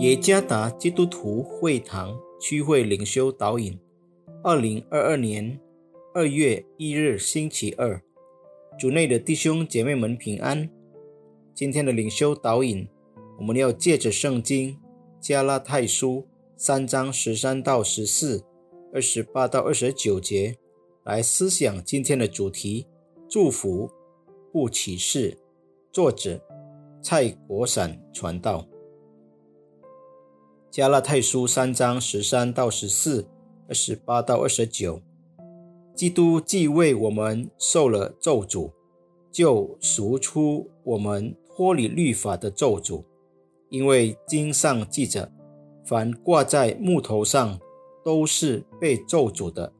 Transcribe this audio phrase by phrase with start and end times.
[0.00, 3.78] 耶加达基督徒会堂区会领袖导引，
[4.42, 5.60] 二零二二年
[6.14, 8.02] 二月一日星期二，
[8.78, 10.70] 主内的弟兄姐妹们平安。
[11.52, 12.88] 今天的领袖导引，
[13.38, 14.74] 我们要借着圣经
[15.20, 16.26] 加拉太书
[16.56, 18.42] 三章十三到十四、
[18.94, 20.56] 二十八到二十九节
[21.04, 22.86] 来思想今天的主题：
[23.28, 23.90] 祝福
[24.50, 25.36] 不启示。
[25.92, 26.40] 作者
[27.02, 28.69] 蔡国闪传道。
[30.70, 33.26] 加拉太书三章十三到十四、
[33.66, 35.02] 二十八到二十九，
[35.96, 38.70] 基督既为我们受了咒诅，
[39.32, 43.02] 就赎出我们脱离律法的咒诅。
[43.68, 45.32] 因为经上记着，
[45.84, 47.58] 凡挂在木头上
[48.04, 49.72] 都是被咒诅的。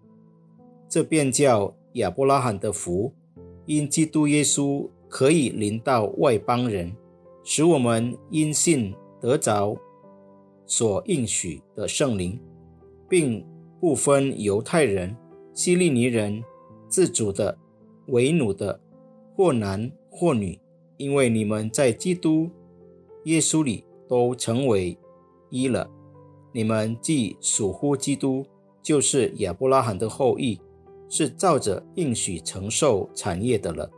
[0.88, 3.12] 这便叫亚伯拉罕的福，
[3.64, 6.96] 因基督耶稣可以临到外邦人，
[7.44, 9.76] 使我们因信得着。
[10.70, 12.38] 所应许的圣灵，
[13.08, 13.44] 并
[13.80, 15.16] 不分犹太人、
[15.52, 16.44] 希利尼人、
[16.88, 17.58] 自主的、
[18.06, 18.80] 为奴的，
[19.34, 20.56] 或男或女，
[20.96, 22.48] 因为你们在基督
[23.24, 24.96] 耶稣里都成为
[25.50, 25.90] 一了。
[26.52, 28.46] 你们既属乎基督，
[28.80, 30.60] 就是亚伯拉罕的后裔，
[31.08, 33.90] 是照着应许承受产业的了。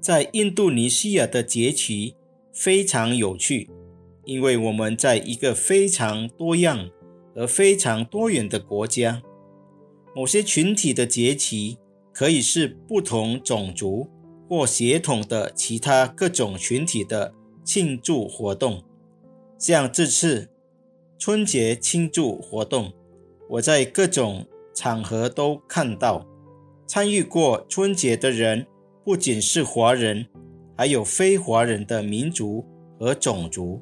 [0.00, 2.16] 在印度尼西亚的节期
[2.52, 3.70] 非常有趣。
[4.26, 6.90] 因为我们在一个非常多样
[7.32, 9.22] 和非常多元的国家，
[10.16, 11.78] 某些群体的节气
[12.12, 14.08] 可以是不同种族
[14.48, 17.32] 或血统的其他各种群体的
[17.64, 18.82] 庆祝活动。
[19.58, 20.50] 像这次
[21.18, 22.92] 春节庆祝活动，
[23.50, 26.26] 我在各种场合都看到，
[26.84, 28.66] 参与过春节的人
[29.04, 30.26] 不仅是华人，
[30.76, 32.66] 还有非华人的民族
[32.98, 33.80] 和种族。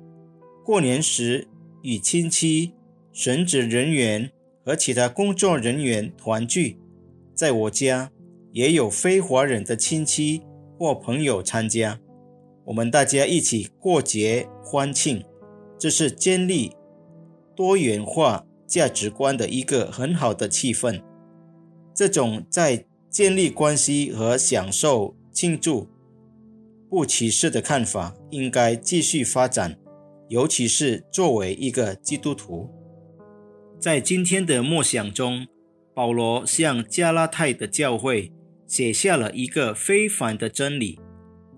[0.64, 1.46] 过年时，
[1.82, 2.72] 与亲戚、
[3.12, 4.30] 神职人员
[4.64, 6.78] 和其他工作人员团聚。
[7.34, 8.10] 在我家，
[8.50, 10.40] 也有非华人的亲戚
[10.78, 12.00] 或朋友参加。
[12.64, 15.22] 我们大家一起过节欢庆，
[15.78, 16.72] 这是建立
[17.54, 21.02] 多元化价值观的一个很好的气氛。
[21.94, 25.86] 这种在建立关系和享受庆祝
[26.88, 29.78] 不歧视的看法，应该继续发展。
[30.28, 32.70] 尤其是作为一个基督徒，
[33.78, 35.46] 在今天的默想中，
[35.92, 38.32] 保罗向加拉太的教会
[38.66, 40.98] 写下了一个非凡的真理。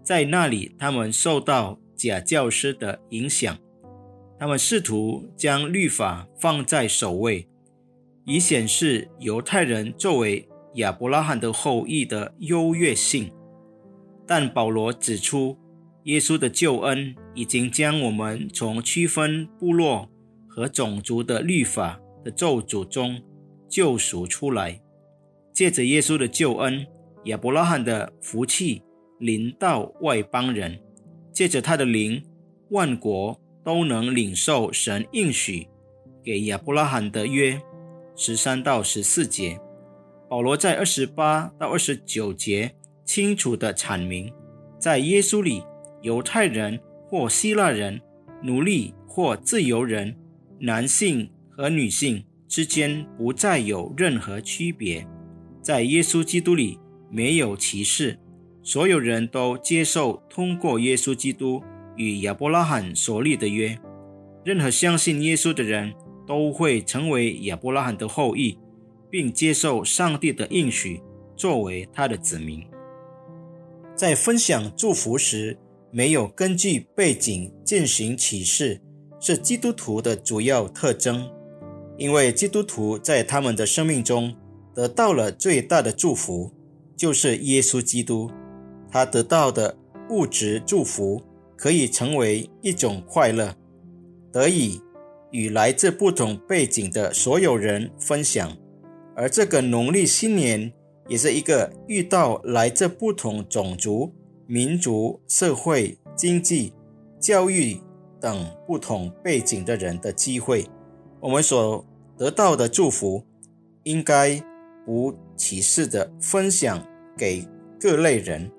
[0.03, 3.57] 在那里，他们受到假教师的影响，
[4.39, 7.49] 他们试图将律法放在首位，
[8.25, 13.33] 以显示犹太人作为亚伯拉罕的后裔的优越性。
[14.27, 15.57] 但保罗指出。
[16.07, 20.09] 耶稣的救恩已经将我们从区分部落
[20.49, 23.21] 和种族的律法的咒诅中
[23.69, 24.81] 救赎出来。
[25.53, 26.87] 借着耶稣的救恩，
[27.25, 28.85] 亚伯拉罕的福气
[29.19, 30.79] 临到外邦人；
[31.33, 32.23] 借着他的灵，
[32.71, 35.67] 万国都能领受神应许
[36.23, 37.61] 给亚伯拉罕的约。
[38.15, 39.59] 十三到十四节，
[40.29, 44.33] 保罗在二十八到二十九节清楚地阐明，
[44.79, 45.65] 在耶稣里。
[46.07, 46.79] 犹太人
[47.11, 48.01] 或希腊人，
[48.41, 50.17] 奴隶或自由人，
[50.61, 55.05] 男性和女性之间不再有任何区别。
[55.61, 56.79] 在耶稣基督里
[57.11, 58.17] 没有歧视，
[58.63, 61.61] 所有人都接受通过耶稣基督
[61.97, 63.77] 与亚伯拉罕所立的约。
[64.45, 65.93] 任何相信耶稣的人
[66.25, 68.57] 都会成为亚伯拉罕的后裔，
[69.11, 71.03] 并接受上帝的应许
[71.35, 72.65] 作为他的子民。
[73.97, 75.59] 在分享祝福时。
[75.97, 78.79] 没有根据背景进行启示，
[79.19, 81.27] 是基督徒的主要特征。
[81.97, 84.37] 因为基督徒在他们的生命中
[84.75, 86.53] 得到了最大的祝福，
[86.95, 88.31] 就是耶稣基督。
[88.91, 89.75] 他得到的
[90.11, 91.23] 物质祝福
[91.57, 93.57] 可以成为一种快乐，
[94.31, 94.79] 得以
[95.31, 98.55] 与来自不同背景的所有人分享。
[99.15, 100.71] 而这个农历新年
[101.09, 104.13] 也是一个遇到来自不同种族。
[104.47, 106.73] 民族、社会、经济、
[107.21, 107.81] 教育
[108.21, 110.65] 等不同背景的人的机会，
[111.21, 111.85] 我们所
[112.17, 113.25] 得到的祝福，
[113.83, 114.43] 应该
[114.85, 116.83] 不歧视的分享
[117.17, 117.47] 给
[117.81, 118.51] 各类人。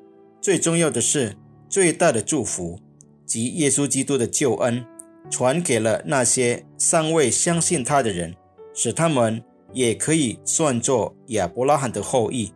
[0.42, 1.36] 最重要的是，
[1.68, 2.80] 最大的祝福
[3.26, 4.86] 及耶稣基督的救恩，
[5.30, 8.36] 传给了那些尚未相信他的人，
[8.74, 9.44] 使他们
[9.74, 12.54] 也可以算作亚伯拉罕的后裔。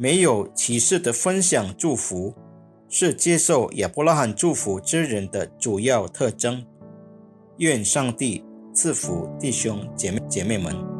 [0.00, 2.32] 没有歧视的分享祝福，
[2.88, 6.64] 是接受亚伯拉罕祝福之人的主要特征。
[7.56, 10.97] 愿上帝赐福弟兄姐妹姐妹们。